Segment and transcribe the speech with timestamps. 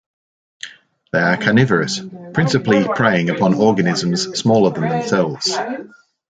[1.13, 2.01] They are carnivorous,
[2.33, 5.55] principally preying upon organisms smaller than themselves.